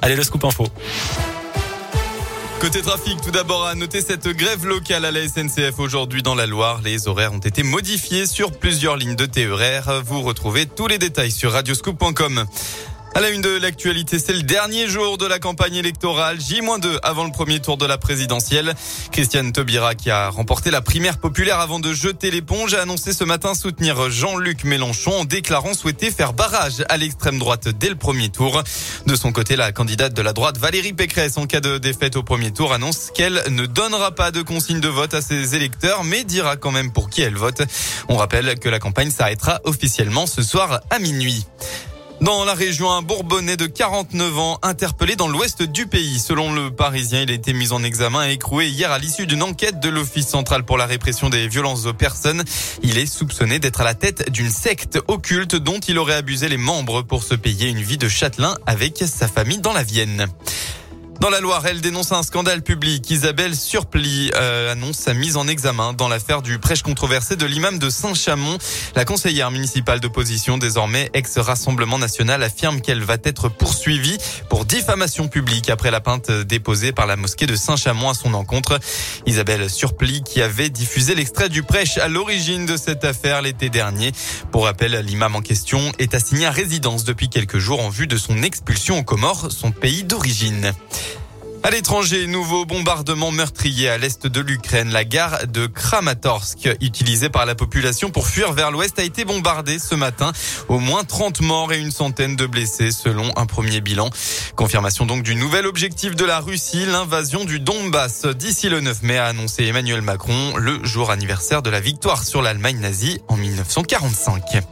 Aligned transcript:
Allez, 0.00 0.16
le 0.16 0.24
scoop 0.24 0.44
info. 0.44 0.66
Côté 2.60 2.82
trafic, 2.82 3.20
tout 3.20 3.30
d'abord 3.30 3.64
à 3.64 3.76
noter 3.76 4.00
cette 4.00 4.26
grève 4.26 4.66
locale 4.66 5.04
à 5.04 5.12
la 5.12 5.20
SNCF 5.28 5.78
aujourd'hui 5.78 6.24
dans 6.24 6.34
la 6.34 6.46
Loire. 6.46 6.80
Les 6.82 7.06
horaires 7.06 7.32
ont 7.32 7.38
été 7.38 7.62
modifiés 7.62 8.26
sur 8.26 8.50
plusieurs 8.50 8.96
lignes 8.96 9.14
de 9.14 9.24
TER. 9.24 10.02
Vous 10.04 10.22
retrouvez 10.22 10.66
tous 10.66 10.88
les 10.88 10.98
détails 10.98 11.30
sur 11.30 11.52
radioscoop.com. 11.52 12.44
À 13.14 13.20
la 13.20 13.28
une 13.28 13.42
de 13.42 13.58
l'actualité, 13.58 14.18
c'est 14.18 14.32
le 14.32 14.42
dernier 14.42 14.88
jour 14.88 15.18
de 15.18 15.26
la 15.26 15.38
campagne 15.38 15.74
électorale, 15.74 16.40
J-2 16.40 16.98
avant 17.02 17.24
le 17.26 17.30
premier 17.30 17.60
tour 17.60 17.76
de 17.76 17.84
la 17.84 17.98
présidentielle. 17.98 18.74
Christiane 19.10 19.52
Taubira, 19.52 19.94
qui 19.94 20.10
a 20.10 20.30
remporté 20.30 20.70
la 20.70 20.80
primaire 20.80 21.18
populaire 21.18 21.60
avant 21.60 21.78
de 21.78 21.92
jeter 21.92 22.30
l'éponge, 22.30 22.72
a 22.72 22.80
annoncé 22.80 23.12
ce 23.12 23.24
matin 23.24 23.54
soutenir 23.54 24.10
Jean-Luc 24.10 24.64
Mélenchon 24.64 25.12
en 25.12 25.24
déclarant 25.26 25.74
souhaiter 25.74 26.10
faire 26.10 26.32
barrage 26.32 26.84
à 26.88 26.96
l'extrême 26.96 27.38
droite 27.38 27.68
dès 27.68 27.90
le 27.90 27.96
premier 27.96 28.30
tour. 28.30 28.62
De 29.04 29.14
son 29.14 29.30
côté, 29.30 29.56
la 29.56 29.72
candidate 29.72 30.14
de 30.14 30.22
la 30.22 30.32
droite, 30.32 30.56
Valérie 30.56 30.94
Pécresse, 30.94 31.36
en 31.36 31.44
cas 31.44 31.60
de 31.60 31.76
défaite 31.76 32.16
au 32.16 32.22
premier 32.22 32.50
tour, 32.50 32.72
annonce 32.72 33.10
qu'elle 33.14 33.42
ne 33.50 33.66
donnera 33.66 34.12
pas 34.12 34.30
de 34.30 34.40
consigne 34.40 34.80
de 34.80 34.88
vote 34.88 35.12
à 35.12 35.20
ses 35.20 35.54
électeurs, 35.54 36.02
mais 36.02 36.24
dira 36.24 36.56
quand 36.56 36.70
même 36.70 36.92
pour 36.92 37.10
qui 37.10 37.20
elle 37.20 37.36
vote. 37.36 37.60
On 38.08 38.16
rappelle 38.16 38.58
que 38.58 38.70
la 38.70 38.78
campagne 38.78 39.10
s'arrêtera 39.10 39.60
officiellement 39.64 40.26
ce 40.26 40.42
soir 40.42 40.80
à 40.88 40.98
minuit. 40.98 41.44
Dans 42.22 42.44
la 42.44 42.54
région, 42.54 42.88
un 42.88 43.02
Bourbonnais 43.02 43.56
de 43.56 43.66
49 43.66 44.38
ans 44.38 44.58
interpellé 44.62 45.16
dans 45.16 45.26
l'ouest 45.26 45.64
du 45.64 45.88
pays. 45.88 46.20
Selon 46.20 46.52
le 46.52 46.70
Parisien, 46.70 47.22
il 47.22 47.32
a 47.32 47.34
été 47.34 47.52
mis 47.52 47.72
en 47.72 47.82
examen 47.82 48.28
et 48.28 48.34
écroué 48.34 48.68
hier 48.68 48.92
à 48.92 49.00
l'issue 49.00 49.26
d'une 49.26 49.42
enquête 49.42 49.80
de 49.80 49.88
l'Office 49.88 50.28
central 50.28 50.62
pour 50.62 50.78
la 50.78 50.86
répression 50.86 51.30
des 51.30 51.48
violences 51.48 51.86
aux 51.86 51.94
personnes. 51.94 52.44
Il 52.84 52.96
est 52.96 53.06
soupçonné 53.06 53.58
d'être 53.58 53.80
à 53.80 53.84
la 53.84 53.94
tête 53.94 54.30
d'une 54.30 54.50
secte 54.50 55.00
occulte 55.08 55.56
dont 55.56 55.80
il 55.80 55.98
aurait 55.98 56.14
abusé 56.14 56.48
les 56.48 56.58
membres 56.58 57.02
pour 57.02 57.24
se 57.24 57.34
payer 57.34 57.68
une 57.68 57.82
vie 57.82 57.98
de 57.98 58.08
châtelain 58.08 58.54
avec 58.66 58.98
sa 58.98 59.26
famille 59.26 59.58
dans 59.58 59.72
la 59.72 59.82
Vienne. 59.82 60.28
Dans 61.22 61.30
la 61.30 61.38
Loire, 61.38 61.64
elle 61.68 61.80
dénonce 61.80 62.10
un 62.10 62.24
scandale 62.24 62.62
public. 62.62 63.08
Isabelle 63.08 63.54
Surpli 63.54 64.32
euh, 64.34 64.72
annonce 64.72 64.96
sa 64.96 65.14
mise 65.14 65.36
en 65.36 65.46
examen 65.46 65.92
dans 65.92 66.08
l'affaire 66.08 66.42
du 66.42 66.58
prêche 66.58 66.82
controversé 66.82 67.36
de 67.36 67.46
l'imam 67.46 67.78
de 67.78 67.90
Saint-Chamond. 67.90 68.58
La 68.96 69.04
conseillère 69.04 69.52
municipale 69.52 70.00
d'opposition, 70.00 70.58
désormais 70.58 71.10
ex-Rassemblement 71.14 72.00
national, 72.00 72.42
affirme 72.42 72.80
qu'elle 72.80 73.04
va 73.04 73.18
être 73.22 73.48
poursuivie 73.48 74.18
pour 74.50 74.64
diffamation 74.64 75.28
publique 75.28 75.70
après 75.70 75.92
la 75.92 76.00
plainte 76.00 76.28
déposée 76.28 76.90
par 76.90 77.06
la 77.06 77.14
mosquée 77.14 77.46
de 77.46 77.54
Saint-Chamond 77.54 78.10
à 78.10 78.14
son 78.14 78.34
encontre. 78.34 78.80
Isabelle 79.24 79.70
Surpli, 79.70 80.24
qui 80.24 80.42
avait 80.42 80.70
diffusé 80.70 81.14
l'extrait 81.14 81.48
du 81.48 81.62
prêche 81.62 81.98
à 81.98 82.08
l'origine 82.08 82.66
de 82.66 82.76
cette 82.76 83.04
affaire 83.04 83.42
l'été 83.42 83.68
dernier. 83.68 84.10
Pour 84.50 84.64
rappel, 84.64 85.00
l'imam 85.06 85.36
en 85.36 85.40
question 85.40 85.92
est 86.00 86.16
assigné 86.16 86.46
à 86.46 86.50
résidence 86.50 87.04
depuis 87.04 87.28
quelques 87.28 87.58
jours 87.58 87.80
en 87.80 87.90
vue 87.90 88.08
de 88.08 88.16
son 88.16 88.42
expulsion 88.42 88.98
aux 88.98 89.04
Comores, 89.04 89.52
son 89.52 89.70
pays 89.70 90.02
d'origine. 90.02 90.72
À 91.64 91.70
l'étranger, 91.70 92.26
nouveau 92.26 92.64
bombardement 92.64 93.30
meurtrier 93.30 93.88
à 93.88 93.96
l'est 93.96 94.26
de 94.26 94.40
l'Ukraine. 94.40 94.90
La 94.90 95.04
gare 95.04 95.46
de 95.46 95.66
Kramatorsk, 95.66 96.68
utilisée 96.80 97.28
par 97.28 97.46
la 97.46 97.54
population 97.54 98.10
pour 98.10 98.26
fuir 98.26 98.52
vers 98.52 98.72
l'ouest, 98.72 98.98
a 98.98 99.04
été 99.04 99.24
bombardée 99.24 99.78
ce 99.78 99.94
matin. 99.94 100.32
Au 100.68 100.80
moins 100.80 101.04
30 101.04 101.40
morts 101.40 101.72
et 101.72 101.78
une 101.78 101.92
centaine 101.92 102.34
de 102.34 102.46
blessés 102.46 102.90
selon 102.90 103.30
un 103.36 103.46
premier 103.46 103.80
bilan. 103.80 104.10
Confirmation 104.56 105.06
donc 105.06 105.22
du 105.22 105.36
nouvel 105.36 105.66
objectif 105.66 106.16
de 106.16 106.24
la 106.24 106.40
Russie, 106.40 106.84
l'invasion 106.84 107.44
du 107.44 107.60
Donbass. 107.60 108.26
D'ici 108.26 108.68
le 108.68 108.80
9 108.80 109.02
mai, 109.04 109.18
a 109.18 109.26
annoncé 109.26 109.64
Emmanuel 109.64 110.02
Macron, 110.02 110.56
le 110.56 110.84
jour 110.84 111.12
anniversaire 111.12 111.62
de 111.62 111.70
la 111.70 111.78
victoire 111.78 112.24
sur 112.24 112.42
l'Allemagne 112.42 112.80
nazie 112.80 113.20
en 113.28 113.36
1945. 113.36 114.62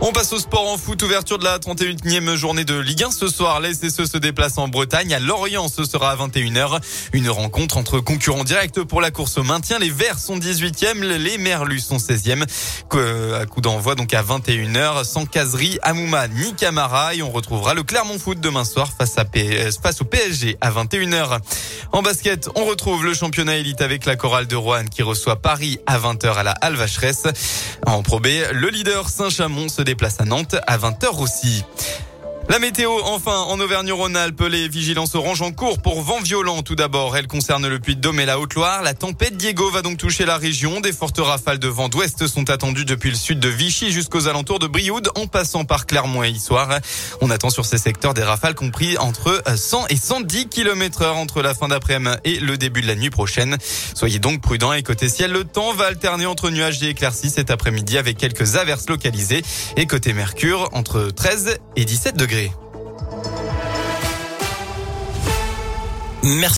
On 0.00 0.12
passe 0.12 0.32
au 0.32 0.38
sport 0.38 0.68
en 0.68 0.78
foot, 0.78 1.02
ouverture 1.02 1.38
de 1.38 1.44
la 1.44 1.58
31e 1.58 2.36
journée 2.36 2.64
de 2.64 2.78
Ligue 2.78 3.02
1 3.02 3.10
ce 3.10 3.26
soir. 3.26 3.60
SSE 3.64 4.04
se 4.04 4.16
déplace 4.16 4.56
en 4.56 4.68
Bretagne. 4.68 5.12
À 5.12 5.18
Lorient, 5.18 5.66
ce 5.66 5.82
sera 5.84 6.12
à 6.12 6.16
21h. 6.16 6.80
Une 7.12 7.28
rencontre 7.28 7.78
entre 7.78 7.98
concurrents 7.98 8.44
directs 8.44 8.80
pour 8.84 9.00
la 9.00 9.10
course 9.10 9.38
au 9.38 9.42
maintien. 9.42 9.80
Les 9.80 9.90
Verts 9.90 10.20
sont 10.20 10.38
18e, 10.38 11.00
les 11.00 11.36
Merlus 11.36 11.80
sont 11.80 11.96
16e. 11.96 12.44
À 13.34 13.46
coup 13.46 13.60
d'envoi 13.60 13.96
donc 13.96 14.14
à 14.14 14.22
21h, 14.22 15.02
sans 15.02 15.26
caserie, 15.26 15.80
Amouma 15.82 16.28
ni 16.28 16.54
Camara. 16.54 17.16
Et 17.16 17.22
on 17.22 17.32
retrouvera 17.32 17.74
le 17.74 17.82
Clermont 17.82 18.20
Foot 18.20 18.38
demain 18.38 18.64
soir 18.64 18.90
face, 18.96 19.18
à 19.18 19.24
face 19.82 20.00
au 20.00 20.04
PSG 20.04 20.58
à 20.60 20.70
21h. 20.70 21.40
En 21.90 22.02
basket, 22.02 22.48
on 22.54 22.64
retrouve 22.66 23.04
le 23.04 23.14
championnat 23.14 23.56
élite 23.56 23.80
avec 23.80 24.06
la 24.06 24.14
chorale 24.14 24.46
de 24.46 24.54
Rouen 24.54 24.84
qui 24.84 25.02
reçoit 25.02 25.42
Paris 25.42 25.80
à 25.86 25.98
20h 25.98 26.34
à 26.34 26.44
la 26.44 26.52
Halle 26.52 26.76
Vacheresse. 26.76 27.24
En 27.84 28.02
Pro 28.02 28.20
le 28.20 28.68
leader 28.68 29.08
Saint-Chamond 29.08 29.68
se 29.68 29.87
déplace 29.88 30.20
à 30.20 30.26
Nantes 30.26 30.56
à 30.66 30.76
20h 30.76 31.18
aussi. 31.22 31.64
La 32.50 32.58
météo, 32.58 32.90
enfin, 33.04 33.40
en 33.40 33.60
Auvergne-Rhône-Alpes, 33.60 34.40
les 34.50 34.68
vigilances 34.68 35.14
orange 35.14 35.42
en 35.42 35.52
cours 35.52 35.82
pour 35.82 36.00
vent 36.00 36.18
violent. 36.20 36.62
Tout 36.62 36.76
d'abord, 36.76 37.14
elle 37.14 37.26
concerne 37.26 37.68
le 37.68 37.78
Puy-de-Dôme 37.78 38.20
et 38.20 38.24
la 38.24 38.38
Haute-Loire. 38.38 38.82
La 38.82 38.94
tempête 38.94 39.36
Diego 39.36 39.70
va 39.70 39.82
donc 39.82 39.98
toucher 39.98 40.24
la 40.24 40.38
région. 40.38 40.80
Des 40.80 40.94
fortes 40.94 41.18
rafales 41.18 41.58
de 41.58 41.68
vent 41.68 41.90
d'ouest 41.90 42.26
sont 42.26 42.48
attendues 42.48 42.86
depuis 42.86 43.10
le 43.10 43.16
sud 43.16 43.38
de 43.38 43.50
Vichy 43.50 43.92
jusqu'aux 43.92 44.28
alentours 44.28 44.60
de 44.60 44.66
Brioude, 44.66 45.10
en 45.14 45.26
passant 45.26 45.66
par 45.66 45.84
Clermont 45.84 46.24
et 46.24 46.30
Issoire. 46.30 46.78
On 47.20 47.30
attend 47.30 47.50
sur 47.50 47.66
ces 47.66 47.76
secteurs 47.76 48.14
des 48.14 48.22
rafales 48.22 48.54
compris 48.54 48.96
entre 48.96 49.42
100 49.54 49.88
et 49.88 49.96
110 49.96 50.48
km 50.48 51.02
heure 51.02 51.16
entre 51.18 51.42
la 51.42 51.52
fin 51.52 51.68
d'après-midi 51.68 52.16
et 52.24 52.40
le 52.40 52.56
début 52.56 52.80
de 52.80 52.86
la 52.86 52.94
nuit 52.94 53.10
prochaine. 53.10 53.58
Soyez 53.94 54.20
donc 54.20 54.40
prudents 54.40 54.72
et 54.72 54.82
côté 54.82 55.10
ciel, 55.10 55.32
le 55.32 55.44
temps 55.44 55.74
va 55.74 55.84
alterner 55.84 56.24
entre 56.24 56.48
nuages 56.48 56.82
et 56.82 56.88
éclaircies 56.88 57.28
cet 57.28 57.50
après-midi 57.50 57.98
avec 57.98 58.16
quelques 58.16 58.56
averses 58.56 58.88
localisées 58.88 59.42
et 59.76 59.86
côté 59.86 60.14
mercure 60.14 60.70
entre 60.72 61.10
13 61.10 61.58
et 61.76 61.84
17 61.84 62.16
degrés. 62.16 62.37
Merci. 66.28 66.44